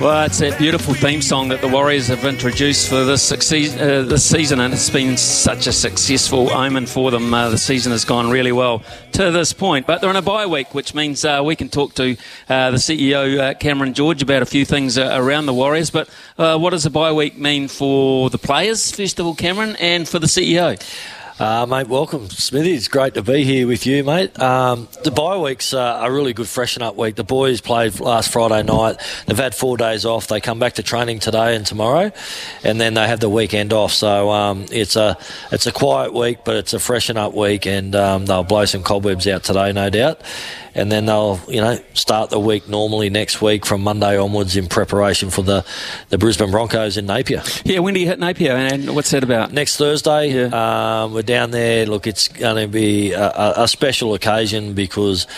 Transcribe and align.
Well, 0.00 0.24
it's 0.24 0.40
a 0.40 0.56
beautiful 0.56 0.94
theme 0.94 1.20
song 1.20 1.48
that 1.50 1.60
the 1.60 1.68
Warriors 1.68 2.08
have 2.08 2.24
introduced 2.24 2.88
for 2.88 3.04
this, 3.04 3.30
uh, 3.30 4.02
this 4.08 4.24
season, 4.24 4.58
and 4.58 4.72
it's 4.72 4.88
been 4.88 5.18
such 5.18 5.66
a 5.66 5.72
successful 5.72 6.50
omen 6.50 6.86
for 6.86 7.10
them. 7.10 7.34
Uh, 7.34 7.50
the 7.50 7.58
season 7.58 7.92
has 7.92 8.06
gone 8.06 8.30
really 8.30 8.50
well 8.50 8.82
to 9.12 9.30
this 9.30 9.52
point, 9.52 9.86
but 9.86 10.00
they're 10.00 10.08
in 10.08 10.16
a 10.16 10.22
bye 10.22 10.46
week, 10.46 10.74
which 10.74 10.94
means 10.94 11.22
uh, 11.26 11.42
we 11.44 11.54
can 11.54 11.68
talk 11.68 11.94
to 11.96 12.16
uh, 12.48 12.70
the 12.70 12.78
CEO, 12.78 13.38
uh, 13.38 13.54
Cameron 13.54 13.92
George, 13.92 14.22
about 14.22 14.40
a 14.40 14.46
few 14.46 14.64
things 14.64 14.96
uh, 14.96 15.10
around 15.12 15.44
the 15.44 15.52
Warriors. 15.52 15.90
But 15.90 16.08
what 16.36 16.70
does 16.70 16.86
a 16.86 16.90
bye 16.90 17.12
week 17.12 17.36
mean 17.36 17.68
for 17.68 18.30
the 18.30 18.38
players, 18.38 18.90
first 18.90 19.20
of 19.20 19.26
all, 19.26 19.34
Cameron, 19.34 19.76
and 19.76 20.08
for 20.08 20.18
the 20.18 20.28
CEO? 20.28 20.80
Uh, 21.40 21.64
mate, 21.64 21.88
welcome, 21.88 22.28
Smithy. 22.28 22.74
It's 22.74 22.86
great 22.86 23.14
to 23.14 23.22
be 23.22 23.44
here 23.44 23.66
with 23.66 23.86
you, 23.86 24.04
mate. 24.04 24.38
Um, 24.38 24.88
the 25.04 25.10
bye 25.10 25.38
week's 25.38 25.72
uh, 25.72 26.00
a 26.02 26.12
really 26.12 26.34
good 26.34 26.46
freshen 26.46 26.82
up 26.82 26.96
week. 26.96 27.14
The 27.14 27.24
boys 27.24 27.62
played 27.62 27.98
last 27.98 28.30
Friday 28.30 28.62
night. 28.62 29.00
They've 29.24 29.38
had 29.38 29.54
four 29.54 29.78
days 29.78 30.04
off. 30.04 30.26
They 30.26 30.42
come 30.42 30.58
back 30.58 30.74
to 30.74 30.82
training 30.82 31.20
today 31.20 31.56
and 31.56 31.64
tomorrow, 31.64 32.12
and 32.62 32.78
then 32.78 32.92
they 32.92 33.08
have 33.08 33.20
the 33.20 33.30
weekend 33.30 33.72
off. 33.72 33.94
So 33.94 34.28
um, 34.28 34.66
it's 34.70 34.96
a 34.96 35.16
it's 35.50 35.66
a 35.66 35.72
quiet 35.72 36.12
week, 36.12 36.40
but 36.44 36.56
it's 36.56 36.74
a 36.74 36.78
freshen 36.78 37.16
up 37.16 37.32
week, 37.32 37.66
and 37.66 37.96
um, 37.96 38.26
they'll 38.26 38.44
blow 38.44 38.66
some 38.66 38.82
cobwebs 38.82 39.26
out 39.26 39.42
today, 39.42 39.72
no 39.72 39.88
doubt 39.88 40.20
and 40.74 40.90
then 40.90 41.06
they'll 41.06 41.40
you 41.48 41.60
know 41.60 41.78
start 41.94 42.30
the 42.30 42.38
week 42.38 42.68
normally 42.68 43.10
next 43.10 43.42
week 43.42 43.66
from 43.66 43.82
Monday 43.82 44.16
onwards 44.16 44.56
in 44.56 44.68
preparation 44.68 45.30
for 45.30 45.42
the, 45.42 45.64
the 46.08 46.18
Brisbane 46.18 46.50
Broncos 46.50 46.96
in 46.96 47.06
Napier. 47.06 47.42
Yeah, 47.64 47.80
when 47.80 47.94
do 47.94 48.00
you 48.00 48.06
hit 48.06 48.18
Napier 48.18 48.52
and 48.52 48.94
what's 48.94 49.10
that 49.10 49.24
about? 49.24 49.52
Next 49.52 49.76
Thursday. 49.76 50.32
Yeah. 50.32 51.02
Um, 51.04 51.14
we're 51.14 51.22
down 51.30 51.52
there. 51.52 51.86
Look, 51.86 52.08
it's 52.08 52.26
going 52.26 52.56
to 52.56 52.66
be 52.66 53.12
a, 53.12 53.54
a 53.62 53.68
special 53.68 54.14
occasion 54.14 54.74
because 54.74 55.28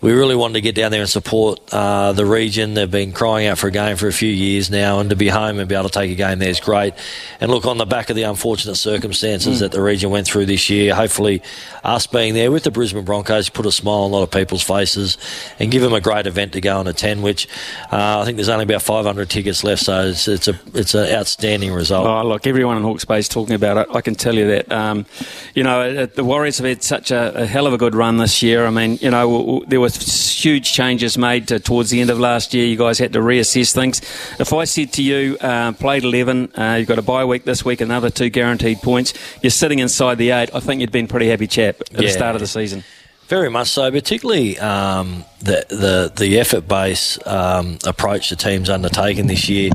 we 0.00 0.12
really 0.12 0.36
wanted 0.36 0.54
to 0.54 0.60
get 0.60 0.76
down 0.76 0.92
there 0.92 1.00
and 1.00 1.10
support 1.10 1.60
uh, 1.72 2.12
the 2.12 2.24
region. 2.24 2.74
They've 2.74 2.90
been 2.90 3.12
crying 3.12 3.48
out 3.48 3.58
for 3.58 3.66
a 3.66 3.70
game 3.72 3.96
for 3.96 4.06
a 4.06 4.12
few 4.12 4.30
years 4.30 4.70
now, 4.70 5.00
and 5.00 5.10
to 5.10 5.16
be 5.16 5.28
home 5.28 5.58
and 5.58 5.68
be 5.68 5.74
able 5.74 5.88
to 5.88 5.98
take 5.98 6.12
a 6.12 6.14
game 6.14 6.38
there 6.38 6.50
is 6.50 6.60
great. 6.60 6.94
And 7.40 7.50
look, 7.50 7.66
on 7.66 7.78
the 7.78 7.86
back 7.86 8.08
of 8.08 8.14
the 8.14 8.22
unfortunate 8.22 8.76
circumstances 8.76 9.56
mm. 9.56 9.60
that 9.60 9.72
the 9.72 9.82
region 9.82 10.10
went 10.10 10.28
through 10.28 10.46
this 10.46 10.70
year, 10.70 10.94
hopefully 10.94 11.42
us 11.82 12.06
being 12.06 12.34
there 12.34 12.52
with 12.52 12.62
the 12.62 12.70
Brisbane 12.70 13.04
Broncos 13.04 13.48
put 13.48 13.66
a 13.66 13.72
smile 13.72 14.04
on 14.04 14.10
a 14.10 14.14
lot 14.14 14.22
of 14.22 14.30
people's 14.30 14.62
faces 14.62 15.18
and 15.58 15.70
give 15.70 15.82
them 15.82 15.92
a 15.92 16.00
great 16.00 16.28
event 16.28 16.52
to 16.52 16.60
go 16.60 16.78
and 16.78 16.88
attend. 16.88 17.24
Which 17.24 17.48
uh, 17.90 18.20
I 18.20 18.24
think 18.24 18.36
there's 18.36 18.48
only 18.48 18.64
about 18.64 18.82
500 18.82 19.28
tickets 19.28 19.64
left, 19.64 19.82
so 19.82 20.06
it's, 20.06 20.28
it's 20.28 20.46
a 20.46 20.58
it's 20.74 20.94
an 20.94 21.12
outstanding 21.12 21.72
result. 21.72 22.06
Oh, 22.06 22.26
look, 22.28 22.46
everyone 22.46 22.76
in 22.76 22.84
Hawke's 22.84 23.04
Bay 23.04 23.18
is 23.18 23.28
talking 23.28 23.56
about 23.56 23.76
it. 23.78 23.88
I 23.94 24.00
can 24.00 24.14
tell 24.14 24.36
you 24.36 24.46
that. 24.46 24.70
Um, 24.70 25.06
you 25.54 25.64
know, 25.64 26.06
the 26.06 26.22
Warriors 26.22 26.58
have 26.58 26.66
had 26.66 26.84
such 26.84 27.10
a, 27.10 27.42
a, 27.42 27.46
hell 27.46 27.66
of 27.66 27.72
a 27.72 27.78
good 27.78 27.94
run 27.94 28.18
this 28.18 28.42
year. 28.42 28.64
I 28.64 28.70
mean, 28.70 28.98
you 29.00 29.10
know, 29.10 29.64
there 29.66 29.80
were 29.80 29.87
huge 29.88 30.72
changes 30.72 31.18
made 31.18 31.48
to, 31.48 31.58
towards 31.58 31.90
the 31.90 32.00
end 32.00 32.10
of 32.10 32.18
last 32.18 32.54
year. 32.54 32.66
You 32.66 32.76
guys 32.76 32.98
had 32.98 33.12
to 33.12 33.20
reassess 33.20 33.74
things. 33.74 34.00
If 34.38 34.52
I 34.52 34.64
said 34.64 34.92
to 34.94 35.02
you, 35.02 35.36
uh, 35.40 35.72
played 35.72 36.04
11, 36.04 36.52
uh, 36.56 36.76
you've 36.78 36.88
got 36.88 36.98
a 36.98 37.02
bye 37.02 37.24
week 37.24 37.44
this 37.44 37.64
week, 37.64 37.80
another 37.80 38.10
two 38.10 38.30
guaranteed 38.30 38.78
points, 38.78 39.14
you're 39.42 39.50
sitting 39.50 39.78
inside 39.78 40.16
the 40.18 40.30
eight, 40.30 40.50
I 40.54 40.60
think 40.60 40.80
you'd 40.80 40.92
been 40.92 41.08
pretty 41.08 41.28
happy 41.28 41.46
chap 41.46 41.80
at 41.80 41.92
yeah. 41.92 42.00
the 42.02 42.08
start 42.08 42.34
of 42.34 42.40
the 42.40 42.46
season. 42.46 42.84
Very 43.28 43.50
much 43.50 43.68
so, 43.68 43.90
particularly 43.90 44.58
um, 44.58 45.22
the, 45.40 45.66
the 45.68 46.12
the 46.16 46.38
effort 46.38 46.66
based 46.66 47.26
um, 47.26 47.78
approach 47.84 48.30
the 48.30 48.36
team's 48.36 48.70
undertaken 48.70 49.26
this 49.26 49.50
year. 49.50 49.70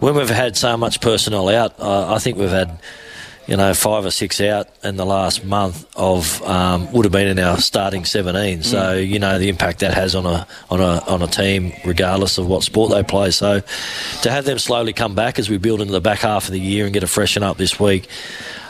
When 0.00 0.16
we've 0.16 0.28
had 0.28 0.56
so 0.56 0.76
much 0.76 1.00
personnel 1.00 1.48
out, 1.48 1.78
uh, 1.78 2.12
I 2.12 2.18
think 2.18 2.38
we've 2.38 2.50
had 2.50 2.80
you 3.46 3.56
know, 3.56 3.72
five 3.74 4.04
or 4.04 4.10
six 4.10 4.40
out 4.40 4.68
in 4.82 4.96
the 4.96 5.06
last 5.06 5.44
month 5.44 5.86
of 5.96 6.42
um, 6.42 6.90
would 6.92 7.04
have 7.04 7.12
been 7.12 7.28
in 7.28 7.38
our 7.38 7.58
starting 7.58 8.04
17. 8.04 8.62
So 8.62 8.78
mm. 8.78 9.08
you 9.08 9.18
know 9.18 9.38
the 9.38 9.48
impact 9.48 9.80
that 9.80 9.94
has 9.94 10.14
on 10.14 10.26
a 10.26 10.46
on 10.70 10.80
a 10.80 11.02
on 11.06 11.22
a 11.22 11.26
team, 11.26 11.72
regardless 11.84 12.38
of 12.38 12.46
what 12.46 12.62
sport 12.62 12.90
they 12.90 13.02
play. 13.02 13.30
So 13.30 13.62
to 14.22 14.30
have 14.30 14.44
them 14.44 14.58
slowly 14.58 14.92
come 14.92 15.14
back 15.14 15.38
as 15.38 15.48
we 15.48 15.58
build 15.58 15.80
into 15.80 15.92
the 15.92 16.00
back 16.00 16.20
half 16.20 16.46
of 16.46 16.52
the 16.52 16.60
year 16.60 16.84
and 16.84 16.92
get 16.92 17.02
a 17.02 17.08
freshen 17.08 17.42
up 17.42 17.56
this 17.56 17.78
week 17.78 18.08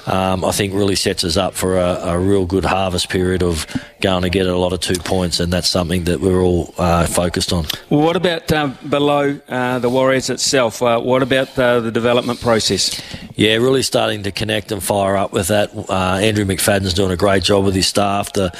um, 0.06 0.44
I 0.44 0.52
think 0.52 0.72
really 0.72 0.94
sets 0.94 1.24
us 1.24 1.36
up 1.36 1.54
for 1.54 1.78
a, 1.78 1.98
a, 2.02 2.18
real 2.18 2.46
good 2.46 2.64
harvest 2.64 3.08
period 3.08 3.42
of 3.42 3.66
going 4.00 4.22
to 4.22 4.30
get 4.30 4.46
a 4.46 4.56
lot 4.56 4.72
of 4.72 4.80
two 4.80 4.98
points, 5.00 5.40
and 5.40 5.52
that's 5.52 5.68
something 5.68 6.04
that 6.04 6.20
we're 6.20 6.40
all 6.40 6.72
uh, 6.78 7.06
focused 7.06 7.52
on. 7.52 7.66
Well, 7.90 8.02
what 8.02 8.16
about 8.16 8.50
uh, 8.52 8.68
below 8.88 9.40
uh, 9.48 9.78
the 9.80 9.88
Warriors 9.88 10.30
itself? 10.30 10.80
Uh, 10.80 11.00
what 11.00 11.22
about 11.22 11.58
uh, 11.58 11.80
the 11.80 11.90
development 11.90 12.40
process? 12.40 13.00
Yeah, 13.36 13.56
really 13.56 13.82
starting 13.82 14.22
to 14.22 14.32
connect 14.32 14.72
and 14.72 14.82
fire 14.82 15.14
up 15.14 15.30
with 15.30 15.48
that. 15.48 15.70
Uh, 15.76 16.18
Andrew 16.22 16.46
McFadden's 16.46 16.94
doing 16.94 17.10
a 17.10 17.16
great 17.16 17.42
job 17.42 17.66
with 17.66 17.74
his 17.74 17.86
staff. 17.86 18.32
The 18.32 18.50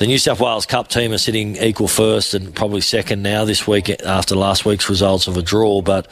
the 0.00 0.06
New 0.06 0.16
South 0.16 0.40
Wales 0.40 0.64
Cup 0.64 0.88
team 0.88 1.12
are 1.12 1.18
sitting 1.18 1.56
equal 1.56 1.86
first 1.86 2.32
and 2.32 2.54
probably 2.54 2.80
second 2.80 3.22
now 3.22 3.44
this 3.44 3.66
week 3.66 3.90
after 4.02 4.34
last 4.34 4.64
week's 4.64 4.88
results 4.88 5.26
of 5.26 5.36
a 5.36 5.42
draw, 5.42 5.82
but 5.82 6.08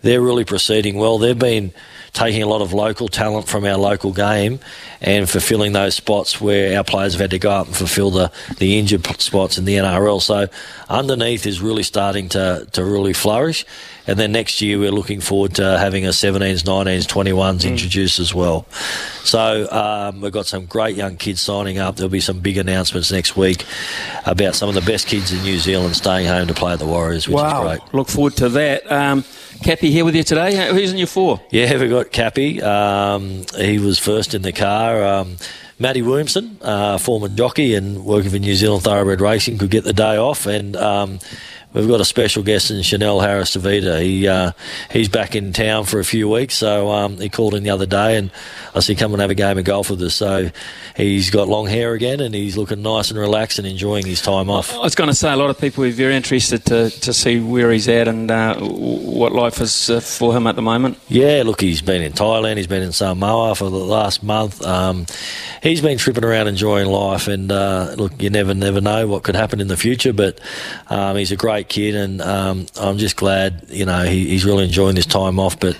they're 0.00 0.22
really 0.22 0.46
proceeding 0.46 0.96
well. 0.96 1.18
They've 1.18 1.38
been 1.38 1.74
taking 2.16 2.42
a 2.42 2.46
lot 2.46 2.62
of 2.62 2.72
local 2.72 3.08
talent 3.08 3.46
from 3.46 3.66
our 3.66 3.76
local 3.76 4.10
game 4.10 4.58
and 5.02 5.28
fulfilling 5.28 5.72
those 5.72 5.94
spots 5.94 6.40
where 6.40 6.78
our 6.78 6.82
players 6.82 7.12
have 7.12 7.20
had 7.20 7.30
to 7.30 7.38
go 7.38 7.50
up 7.50 7.66
and 7.66 7.76
fulfil 7.76 8.10
the, 8.10 8.32
the 8.56 8.78
injured 8.78 9.04
spots 9.20 9.58
in 9.58 9.66
the 9.66 9.76
NRL. 9.76 10.22
So 10.22 10.48
underneath 10.88 11.46
is 11.46 11.60
really 11.60 11.82
starting 11.82 12.30
to, 12.30 12.66
to 12.72 12.84
really 12.84 13.12
flourish. 13.12 13.66
And 14.06 14.18
then 14.18 14.32
next 14.32 14.62
year 14.62 14.78
we're 14.78 14.92
looking 14.92 15.20
forward 15.20 15.56
to 15.56 15.78
having 15.78 16.06
a 16.06 16.10
17s, 16.10 16.62
19s, 16.62 17.06
21s 17.06 17.34
mm. 17.34 17.68
introduced 17.68 18.18
as 18.18 18.32
well. 18.32 18.66
So 19.24 19.70
um, 19.70 20.22
we've 20.22 20.32
got 20.32 20.46
some 20.46 20.64
great 20.64 20.96
young 20.96 21.16
kids 21.16 21.42
signing 21.42 21.78
up. 21.78 21.96
There'll 21.96 22.08
be 22.08 22.20
some 22.20 22.38
big 22.38 22.56
announcements 22.56 23.12
next 23.12 23.25
week 23.34 23.64
about 24.26 24.54
some 24.54 24.68
of 24.68 24.74
the 24.74 24.82
best 24.82 25.06
kids 25.06 25.32
in 25.32 25.42
New 25.42 25.58
Zealand 25.58 25.96
staying 25.96 26.26
home 26.26 26.46
to 26.48 26.54
play 26.54 26.74
at 26.74 26.78
the 26.78 26.86
Warriors, 26.86 27.26
which 27.26 27.36
wow. 27.36 27.62
is 27.62 27.78
great. 27.78 27.94
Look 27.94 28.08
forward 28.08 28.36
to 28.36 28.50
that. 28.50 28.92
Um, 28.92 29.24
Cappy 29.62 29.90
here 29.90 30.04
with 30.04 30.14
you 30.14 30.22
today. 30.22 30.70
Who's 30.72 30.92
in 30.92 30.98
your 30.98 31.06
four? 31.06 31.40
Yeah, 31.50 31.78
we've 31.78 31.88
got 31.88 32.12
Cappy. 32.12 32.62
Um, 32.62 33.44
he 33.56 33.78
was 33.78 33.98
first 33.98 34.34
in 34.34 34.42
the 34.42 34.52
car. 34.52 35.02
Um, 35.02 35.38
Matty 35.78 36.02
Williamson, 36.02 36.58
uh, 36.62 36.98
former 36.98 37.28
jockey 37.28 37.74
and 37.74 38.04
working 38.04 38.30
for 38.30 38.38
New 38.38 38.54
Zealand 38.54 38.82
Thoroughbred 38.82 39.20
Racing, 39.20 39.58
could 39.58 39.70
get 39.70 39.84
the 39.84 39.92
day 39.92 40.16
off, 40.16 40.46
and 40.46 40.76
um, 40.76 41.18
we've 41.76 41.88
got 41.88 42.00
a 42.00 42.04
special 42.04 42.42
guest 42.42 42.70
in 42.70 42.82
Chanel 42.82 43.20
Harris 43.20 43.56
Tavita. 43.56 44.00
He 44.00 44.26
uh, 44.26 44.52
he's 44.90 45.08
back 45.08 45.36
in 45.36 45.52
town 45.52 45.84
for 45.84 46.00
a 46.00 46.04
few 46.04 46.28
weeks, 46.28 46.54
so 46.54 46.90
um, 46.90 47.18
he 47.18 47.28
called 47.28 47.54
in 47.54 47.62
the 47.62 47.70
other 47.70 47.86
day, 47.86 48.16
and 48.16 48.30
I 48.74 48.80
said, 48.80 48.98
"Come 48.98 49.12
and 49.12 49.20
have 49.20 49.30
a 49.30 49.34
game 49.34 49.58
of 49.58 49.64
golf 49.64 49.90
with 49.90 50.02
us." 50.02 50.14
So 50.14 50.50
he's 50.96 51.30
got 51.30 51.48
long 51.48 51.66
hair 51.66 51.92
again, 51.92 52.20
and 52.20 52.34
he's 52.34 52.56
looking 52.56 52.82
nice 52.82 53.10
and 53.10 53.18
relaxed 53.18 53.58
and 53.58 53.66
enjoying 53.66 54.06
his 54.06 54.22
time 54.22 54.48
off. 54.48 54.74
I 54.74 54.78
was 54.78 54.94
going 54.94 55.10
to 55.10 55.14
say 55.14 55.32
a 55.32 55.36
lot 55.36 55.50
of 55.50 55.58
people 55.58 55.84
are 55.84 55.90
very 55.90 56.16
interested 56.16 56.64
to, 56.66 56.90
to 56.90 57.12
see 57.12 57.40
where 57.40 57.70
he's 57.70 57.88
at 57.88 58.08
and 58.08 58.30
uh, 58.30 58.58
what 58.60 59.32
life 59.32 59.60
is 59.60 59.90
uh, 59.90 60.00
for 60.00 60.34
him 60.34 60.46
at 60.46 60.56
the 60.56 60.62
moment. 60.62 60.98
Yeah, 61.08 61.42
look, 61.44 61.60
he's 61.60 61.82
been 61.82 62.02
in 62.02 62.12
Thailand, 62.12 62.56
he's 62.56 62.66
been 62.66 62.82
in 62.82 62.92
Samoa 62.92 63.54
for 63.54 63.70
the 63.70 63.76
last 63.76 64.22
month. 64.22 64.64
Um, 64.64 65.06
he's 65.62 65.80
been 65.80 65.98
tripping 65.98 66.24
around 66.24 66.48
enjoying 66.48 66.88
life, 66.88 67.28
and 67.28 67.52
uh, 67.52 67.94
look, 67.96 68.20
you 68.20 68.30
never 68.30 68.54
never 68.54 68.80
know 68.80 69.06
what 69.06 69.22
could 69.22 69.36
happen 69.36 69.60
in 69.60 69.68
the 69.68 69.76
future, 69.76 70.12
but 70.12 70.40
um, 70.88 71.16
he's 71.16 71.32
a 71.32 71.36
great 71.36 71.65
kid, 71.68 71.94
and 71.94 72.20
um, 72.22 72.66
I'm 72.80 72.98
just 72.98 73.16
glad 73.16 73.66
you 73.68 73.84
know 73.84 74.04
he, 74.04 74.28
he's 74.28 74.44
really 74.44 74.64
enjoying 74.64 74.94
this 74.94 75.06
time 75.06 75.38
off, 75.38 75.58
but 75.58 75.76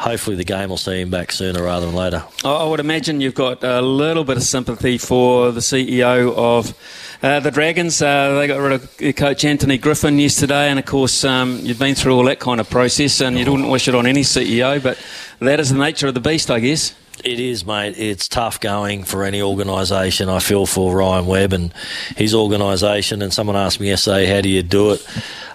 hopefully 0.00 0.34
the 0.34 0.44
game 0.44 0.70
will 0.70 0.78
see 0.78 1.02
him 1.02 1.10
back 1.10 1.30
sooner 1.30 1.62
rather 1.62 1.84
than 1.84 1.94
later. 1.94 2.24
I 2.42 2.64
would 2.64 2.80
imagine 2.80 3.20
you've 3.20 3.34
got 3.34 3.62
a 3.62 3.82
little 3.82 4.24
bit 4.24 4.38
of 4.38 4.42
sympathy 4.42 4.96
for 4.96 5.52
the 5.52 5.60
CEO 5.60 6.34
of 6.34 6.74
uh, 7.22 7.40
the 7.40 7.50
Dragons. 7.50 8.00
Uh, 8.00 8.34
they 8.38 8.46
got 8.46 8.60
rid 8.60 8.72
of 8.72 9.16
coach 9.16 9.44
Anthony 9.44 9.76
Griffin 9.76 10.18
yesterday, 10.18 10.70
and 10.70 10.78
of 10.78 10.86
course 10.86 11.22
um, 11.22 11.58
you've 11.60 11.78
been 11.78 11.94
through 11.94 12.16
all 12.16 12.24
that 12.24 12.40
kind 12.40 12.60
of 12.60 12.70
process, 12.70 13.20
and 13.20 13.38
you 13.38 13.50
wouldn't 13.50 13.68
wish 13.70 13.88
it 13.88 13.94
on 13.94 14.06
any 14.06 14.22
CEO, 14.22 14.82
but 14.82 14.98
that 15.40 15.60
is 15.60 15.70
the 15.70 15.78
nature 15.78 16.08
of 16.08 16.14
the 16.14 16.20
beast, 16.20 16.50
I 16.50 16.60
guess. 16.60 16.94
It 17.24 17.38
is, 17.38 17.66
mate. 17.66 17.96
It's 17.98 18.28
tough 18.28 18.60
going 18.60 19.04
for 19.04 19.24
any 19.24 19.42
organisation. 19.42 20.28
I 20.28 20.38
feel 20.38 20.64
for 20.64 20.96
Ryan 20.96 21.26
Webb 21.26 21.52
and 21.52 21.72
his 22.16 22.34
organisation. 22.34 23.20
And 23.20 23.32
someone 23.32 23.56
asked 23.56 23.78
me 23.78 23.88
yesterday, 23.88 24.26
how 24.26 24.40
do 24.40 24.48
you 24.48 24.62
do 24.62 24.92
it 24.92 25.06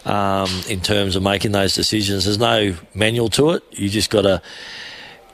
um, 0.06 0.50
in 0.70 0.82
terms 0.82 1.16
of 1.16 1.24
making 1.24 1.54
those 1.54 1.74
decisions? 1.74 2.26
There's 2.26 2.38
no 2.38 2.76
manual 2.94 3.30
to 3.30 3.52
it. 3.52 3.64
You 3.72 3.90
just 3.90 4.10
got 4.10 4.24
to 4.24 4.42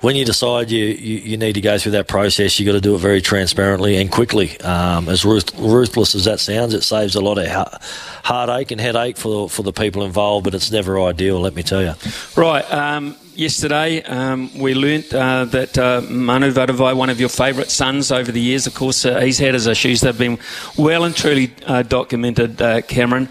when 0.02 0.16
you 0.16 0.26
decide 0.26 0.72
you, 0.72 0.84
you, 0.84 1.18
you, 1.20 1.38
need 1.38 1.54
to 1.54 1.62
go 1.62 1.78
through 1.78 1.94
that 1.94 2.08
process, 2.08 2.60
you've 2.60 2.66
got 2.66 2.74
to 2.74 2.82
do 2.82 2.96
it 2.96 2.98
very 2.98 3.22
transparently 3.22 3.98
and 3.98 4.12
quickly. 4.12 4.60
Um, 4.62 5.08
as 5.08 5.24
ruth, 5.24 5.58
ruthless 5.60 6.16
as 6.16 6.26
that 6.26 6.40
sounds, 6.40 6.74
it 6.74 6.82
saves 6.82 7.16
a 7.16 7.22
lot 7.22 7.38
of 7.38 7.48
ha- 7.48 7.78
heartache 8.24 8.72
and 8.72 8.82
headache 8.82 9.18
for, 9.18 9.48
for 9.48 9.62
the 9.62 9.72
people 9.72 10.04
involved, 10.04 10.44
but 10.44 10.56
it's 10.56 10.72
never 10.72 11.00
ideal, 11.02 11.40
let 11.40 11.54
me 11.54 11.62
tell 11.62 11.84
you. 11.84 11.94
Right. 12.36 12.70
Um, 12.74 13.16
yesterday, 13.36 14.02
um, 14.04 14.50
we 14.58 14.74
learnt 14.74 15.14
uh, 15.14 15.46
that 15.46 15.78
uh, 15.78 16.02
Manu 16.10 16.52
Vatuvei, 16.52 16.96
one 16.96 17.12
of 17.12 17.20
your 17.20 17.30
favourite 17.30 17.70
sons 17.70 18.12
over 18.12 18.32
the 18.32 18.42
years, 18.42 18.66
of 18.66 18.74
course, 18.74 19.06
uh, 19.06 19.20
he's 19.20 19.38
had 19.38 19.54
his 19.54 19.68
issues. 19.68 20.02
They've 20.02 20.18
been 20.18 20.40
well 20.78 21.04
and 21.04 21.16
truly 21.16 21.54
uh, 21.68 21.84
documented, 21.84 22.60
uh, 22.60 22.82
Cameron 22.82 23.30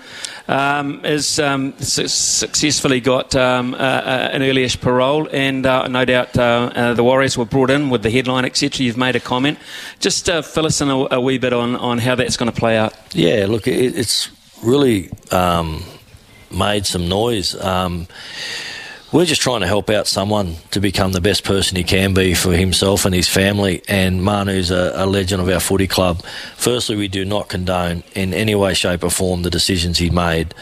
um, 0.50 1.02
has 1.04 1.38
um, 1.38 1.72
su- 1.78 2.08
successfully 2.08 3.00
got 3.00 3.36
um, 3.36 3.74
uh, 3.74 3.78
an 3.78 4.42
earlyish 4.42 4.80
parole, 4.80 5.28
and 5.30 5.64
uh, 5.64 5.86
no 5.86 6.04
doubt 6.04 6.36
uh, 6.36 6.72
uh, 6.74 6.94
the 6.94 7.04
Warriors 7.04 7.38
were 7.38 7.44
brought 7.44 7.70
in 7.70 7.88
with 7.88 8.02
the 8.02 8.10
headline, 8.10 8.44
etc. 8.44 8.84
You've 8.84 8.96
made 8.96 9.14
a 9.14 9.20
comment. 9.20 9.58
Just 10.00 10.28
uh, 10.28 10.42
fill 10.42 10.66
us 10.66 10.80
in 10.80 10.88
a, 10.88 11.06
a, 11.12 11.20
wee 11.20 11.38
bit 11.38 11.52
on, 11.52 11.76
on 11.76 11.98
how 11.98 12.16
that's 12.16 12.36
going 12.36 12.50
to 12.50 12.58
play 12.58 12.76
out. 12.76 12.94
Yeah, 13.12 13.46
look, 13.48 13.68
it, 13.68 13.96
it's 13.96 14.28
really 14.64 15.10
um, 15.30 15.84
made 16.50 16.84
some 16.84 17.08
noise. 17.08 17.54
Um, 17.54 18.08
we're 19.12 19.24
just 19.24 19.42
trying 19.42 19.60
to 19.60 19.66
help 19.66 19.90
out 19.90 20.06
someone 20.06 20.56
to 20.70 20.80
become 20.80 21.12
the 21.12 21.20
best 21.20 21.44
person 21.44 21.76
he 21.76 21.82
can 21.82 22.14
be 22.14 22.34
for 22.34 22.52
himself 22.52 23.04
and 23.04 23.14
his 23.14 23.28
family. 23.28 23.82
And 23.88 24.22
Manu's 24.22 24.70
a, 24.70 24.92
a, 24.94 25.06
legend 25.06 25.42
of 25.42 25.48
our 25.48 25.60
footy 25.60 25.88
club. 25.88 26.22
Firstly, 26.56 26.96
we 26.96 27.08
do 27.08 27.24
not 27.24 27.48
condone 27.48 28.04
in 28.14 28.32
any 28.32 28.54
way, 28.54 28.74
shape, 28.74 29.02
or 29.02 29.10
form 29.10 29.42
the 29.42 29.50
decisions 29.50 29.98
he 29.98 30.10
made, 30.10 30.54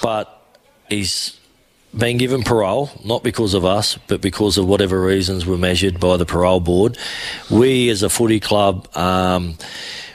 but 0.00 0.46
he's 0.88 1.38
been 1.96 2.18
given 2.18 2.42
parole, 2.42 2.90
not 3.04 3.22
because 3.22 3.52
of 3.52 3.64
us, 3.64 3.98
but 4.06 4.20
because 4.20 4.56
of 4.58 4.66
whatever 4.66 5.02
reasons 5.02 5.44
were 5.44 5.58
measured 5.58 5.98
by 5.98 6.16
the 6.16 6.24
parole 6.24 6.60
board. 6.60 6.96
We, 7.50 7.88
as 7.90 8.02
a 8.02 8.08
footy 8.08 8.40
club, 8.40 8.88
um, 8.96 9.56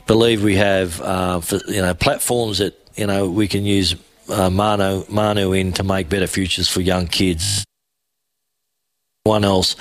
believe 0.07 0.41
we 0.41 0.55
have 0.55 1.01
uh, 1.01 1.41
for, 1.41 1.59
you 1.67 1.81
know 1.81 1.93
platforms 1.93 2.57
that 2.59 2.73
you 2.95 3.05
know 3.05 3.29
we 3.29 3.47
can 3.47 3.65
use 3.65 3.95
uh, 4.29 4.49
Manu, 4.49 5.05
Manu 5.09 5.53
in 5.53 5.73
to 5.73 5.83
make 5.83 6.09
better 6.09 6.27
futures 6.27 6.67
for 6.67 6.81
young 6.81 7.07
kids 7.07 7.65
one 9.27 9.43
else 9.43 9.75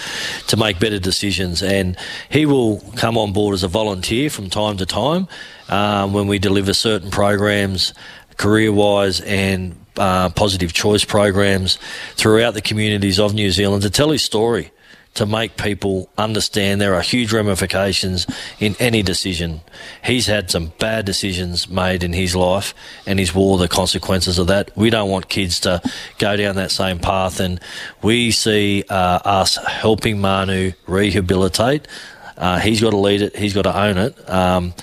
to 0.48 0.56
make 0.56 0.78
better 0.78 0.98
decisions. 0.98 1.62
And 1.62 1.96
he 2.28 2.44
will 2.44 2.80
come 2.96 3.16
on 3.16 3.32
board 3.32 3.54
as 3.54 3.62
a 3.62 3.68
volunteer 3.68 4.28
from 4.28 4.50
time 4.50 4.76
to 4.78 4.86
time 4.86 5.28
um, 5.68 6.12
when 6.12 6.26
we 6.26 6.38
deliver 6.38 6.74
certain 6.74 7.10
programs, 7.10 7.94
career 8.36 8.72
wise 8.72 9.20
and 9.20 9.76
uh, 9.96 10.28
positive 10.30 10.72
choice 10.72 11.04
programs 11.04 11.78
throughout 12.16 12.54
the 12.54 12.60
communities 12.60 13.18
of 13.18 13.32
New 13.32 13.50
Zealand 13.50 13.82
to 13.82 13.90
tell 13.90 14.10
his 14.10 14.22
story 14.22 14.70
to 15.16 15.26
make 15.26 15.56
people 15.56 16.08
understand 16.16 16.80
there 16.80 16.94
are 16.94 17.02
huge 17.02 17.32
ramifications 17.32 18.26
in 18.60 18.76
any 18.78 19.02
decision. 19.02 19.60
He's 20.04 20.26
had 20.26 20.50
some 20.50 20.72
bad 20.78 21.04
decisions 21.04 21.68
made 21.68 22.02
in 22.02 22.12
his 22.12 22.36
life 22.36 22.74
and 23.06 23.18
he's 23.18 23.34
wore 23.34 23.58
the 23.58 23.68
consequences 23.68 24.38
of 24.38 24.46
that. 24.48 24.76
We 24.76 24.90
don't 24.90 25.10
want 25.10 25.28
kids 25.28 25.60
to 25.60 25.82
go 26.18 26.36
down 26.36 26.56
that 26.56 26.70
same 26.70 26.98
path 26.98 27.40
and 27.40 27.60
we 28.02 28.30
see 28.30 28.84
uh, 28.88 29.20
us 29.24 29.56
helping 29.56 30.20
Manu 30.20 30.72
rehabilitate. 30.86 31.88
Uh, 32.36 32.58
he's 32.60 32.80
got 32.80 32.90
to 32.90 32.98
lead 32.98 33.22
it, 33.22 33.36
he's 33.36 33.54
got 33.54 33.62
to 33.62 33.78
own 33.78 33.96
it. 33.96 34.30
Um, 34.30 34.74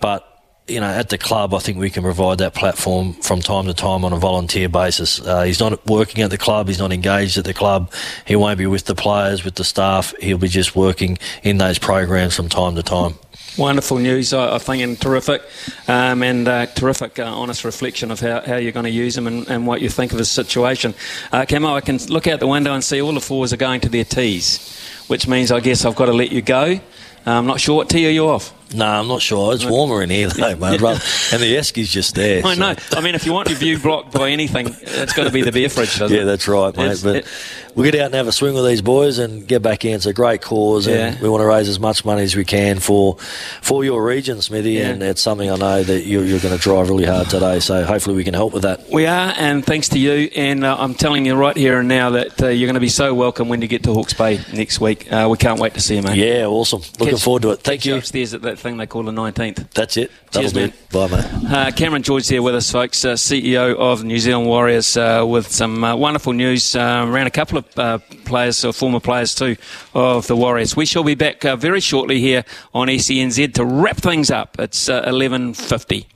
but 0.00 0.35
you 0.68 0.80
know, 0.80 0.86
at 0.86 1.10
the 1.10 1.18
club, 1.18 1.54
I 1.54 1.60
think 1.60 1.78
we 1.78 1.90
can 1.90 2.02
provide 2.02 2.38
that 2.38 2.54
platform 2.54 3.12
from 3.14 3.40
time 3.40 3.66
to 3.66 3.74
time 3.74 4.04
on 4.04 4.12
a 4.12 4.16
volunteer 4.16 4.68
basis. 4.68 5.20
Uh, 5.20 5.42
he's 5.42 5.60
not 5.60 5.84
working 5.86 6.22
at 6.22 6.30
the 6.30 6.38
club. 6.38 6.66
He's 6.66 6.78
not 6.78 6.92
engaged 6.92 7.38
at 7.38 7.44
the 7.44 7.54
club. 7.54 7.92
He 8.24 8.34
won't 8.34 8.58
be 8.58 8.66
with 8.66 8.84
the 8.86 8.94
players, 8.94 9.44
with 9.44 9.54
the 9.54 9.64
staff. 9.64 10.12
He'll 10.20 10.38
be 10.38 10.48
just 10.48 10.74
working 10.74 11.18
in 11.44 11.58
those 11.58 11.78
programs 11.78 12.34
from 12.34 12.48
time 12.48 12.74
to 12.74 12.82
time. 12.82 13.14
Wonderful 13.56 13.98
news, 13.98 14.34
I, 14.34 14.58
think, 14.58 14.82
and 14.82 15.00
terrific, 15.00 15.40
um, 15.88 16.22
and 16.22 16.46
uh, 16.46 16.66
terrific, 16.66 17.18
uh, 17.18 17.24
honest 17.24 17.64
reflection 17.64 18.10
of 18.10 18.20
how, 18.20 18.42
how 18.42 18.56
you're 18.56 18.72
going 18.72 18.84
to 18.84 18.90
use 18.90 19.16
him 19.16 19.26
and, 19.26 19.48
and, 19.48 19.66
what 19.66 19.80
you 19.80 19.88
think 19.88 20.12
of 20.12 20.18
his 20.18 20.30
situation. 20.30 20.94
Uh, 21.32 21.46
Camo, 21.48 21.74
I 21.74 21.80
can 21.80 21.96
look 22.08 22.26
out 22.26 22.40
the 22.40 22.46
window 22.46 22.74
and 22.74 22.84
see 22.84 23.00
all 23.00 23.14
the 23.14 23.20
fours 23.20 23.54
are 23.54 23.56
going 23.56 23.80
to 23.82 23.88
their 23.88 24.04
tees, 24.04 24.78
which 25.06 25.26
means 25.26 25.50
I 25.50 25.60
guess 25.60 25.86
I've 25.86 25.96
got 25.96 26.06
to 26.06 26.12
let 26.12 26.32
you 26.32 26.42
go. 26.42 26.78
I'm 27.24 27.46
not 27.46 27.60
sure 27.60 27.76
what 27.76 27.88
tee 27.88 28.06
are 28.06 28.10
you 28.10 28.28
off. 28.28 28.52
No, 28.74 28.86
I'm 28.86 29.08
not 29.08 29.22
sure. 29.22 29.54
It's 29.54 29.64
warmer 29.64 30.02
in 30.02 30.10
here 30.10 30.28
though, 30.28 30.56
mate. 30.56 30.80
and 30.82 31.42
the 31.42 31.56
Eski's 31.56 31.90
just 31.90 32.14
there. 32.14 32.44
I 32.44 32.54
so. 32.54 32.60
know. 32.60 32.74
I 32.92 33.00
mean, 33.00 33.14
if 33.14 33.24
you 33.24 33.32
want 33.32 33.48
your 33.48 33.58
view 33.58 33.78
blocked 33.78 34.12
by 34.12 34.30
anything, 34.30 34.74
it's 34.80 35.12
got 35.12 35.24
to 35.24 35.30
be 35.30 35.42
the 35.42 35.52
beer 35.52 35.68
fridge, 35.68 35.98
yeah, 36.00 36.06
it? 36.06 36.24
that's 36.24 36.48
right, 36.48 36.76
mate. 36.76 36.92
It's, 36.92 37.02
but 37.02 37.16
it, 37.16 37.26
we'll 37.74 37.90
get 37.90 38.00
out 38.00 38.06
and 38.06 38.14
have 38.14 38.26
a 38.26 38.32
swing 38.32 38.54
with 38.54 38.66
these 38.66 38.82
boys 38.82 39.18
and 39.18 39.46
get 39.46 39.62
back 39.62 39.84
in. 39.84 39.94
It's 39.94 40.06
a 40.06 40.12
great 40.12 40.42
cause, 40.42 40.86
yeah. 40.86 41.12
and 41.12 41.20
we 41.20 41.28
want 41.28 41.42
to 41.42 41.46
raise 41.46 41.68
as 41.68 41.78
much 41.78 42.04
money 42.04 42.22
as 42.22 42.34
we 42.34 42.44
can 42.44 42.80
for 42.80 43.16
for 43.62 43.84
your 43.84 44.04
region, 44.04 44.42
Smithy. 44.42 44.72
Yeah. 44.72 44.88
And 44.88 45.02
it's 45.02 45.20
something 45.20 45.50
I 45.50 45.56
know 45.56 45.82
that 45.82 46.00
you're, 46.02 46.24
you're, 46.24 46.40
going 46.40 46.56
to 46.56 46.60
drive 46.60 46.88
really 46.90 47.06
hard 47.06 47.30
today. 47.30 47.60
So 47.60 47.84
hopefully 47.84 48.16
we 48.16 48.24
can 48.24 48.34
help 48.34 48.52
with 48.52 48.62
that. 48.62 48.88
We 48.90 49.06
are, 49.06 49.32
and 49.36 49.64
thanks 49.64 49.90
to 49.90 49.98
you. 49.98 50.30
And 50.34 50.64
uh, 50.64 50.76
I'm 50.78 50.94
telling 50.94 51.24
you 51.24 51.34
right 51.34 51.56
here 51.56 51.78
and 51.78 51.88
now 51.88 52.10
that 52.10 52.42
uh, 52.42 52.48
you're 52.48 52.66
going 52.66 52.74
to 52.74 52.80
be 52.80 52.88
so 52.88 53.14
welcome 53.14 53.48
when 53.48 53.62
you 53.62 53.68
get 53.68 53.84
to 53.84 53.94
Hawke's 53.94 54.14
Bay 54.14 54.40
next 54.52 54.80
week. 54.80 55.10
Uh, 55.12 55.28
we 55.30 55.38
can't 55.38 55.60
wait 55.60 55.74
to 55.74 55.80
see 55.80 55.96
you, 55.96 56.02
mate. 56.02 56.16
Yeah, 56.16 56.46
awesome. 56.46 56.82
Looking 56.98 57.14
catch, 57.14 57.22
forward 57.22 57.42
to 57.42 57.50
it. 57.52 57.60
Thank 57.60 57.84
you. 57.84 57.96
Upstairs 57.96 58.34
at 58.34 58.42
that 58.56 58.62
thing 58.62 58.76
they 58.76 58.86
call 58.86 59.02
the 59.02 59.12
19th. 59.12 59.70
That's 59.70 59.96
it. 59.96 60.10
Cheers, 60.30 60.54
man. 60.54 60.72
Bye, 60.92 61.08
mate. 61.08 61.24
Uh, 61.50 61.70
Cameron 61.72 62.02
George 62.02 62.28
here 62.28 62.42
with 62.42 62.54
us, 62.54 62.70
folks, 62.70 63.04
uh, 63.04 63.12
CEO 63.12 63.76
of 63.76 64.04
New 64.04 64.18
Zealand 64.18 64.46
Warriors, 64.46 64.96
uh, 64.96 65.24
with 65.26 65.50
some 65.50 65.84
uh, 65.84 65.94
wonderful 65.94 66.32
news 66.32 66.74
uh, 66.74 67.04
around 67.06 67.26
a 67.26 67.30
couple 67.30 67.58
of 67.58 67.78
uh, 67.78 67.98
players, 68.24 68.64
or 68.64 68.72
former 68.72 69.00
players 69.00 69.34
too, 69.34 69.56
of 69.94 70.26
the 70.26 70.36
Warriors. 70.36 70.76
We 70.76 70.86
shall 70.86 71.04
be 71.04 71.14
back 71.14 71.42
very 71.42 71.80
shortly 71.80 72.20
here 72.20 72.44
on 72.74 72.88
SENZ 72.88 73.54
to 73.54 73.64
wrap 73.64 73.98
things 73.98 74.30
up. 74.30 74.58
It's 74.58 74.88
11.50. 74.88 76.06